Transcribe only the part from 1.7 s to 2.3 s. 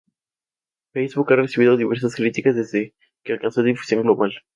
diversidad de